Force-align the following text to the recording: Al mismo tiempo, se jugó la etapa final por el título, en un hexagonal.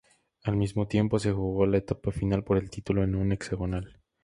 Al 0.43 0.57
mismo 0.57 0.87
tiempo, 0.87 1.19
se 1.19 1.31
jugó 1.31 1.67
la 1.67 1.77
etapa 1.77 2.11
final 2.11 2.43
por 2.43 2.57
el 2.57 2.71
título, 2.71 3.03
en 3.03 3.13
un 3.13 3.31
hexagonal. 3.33 4.01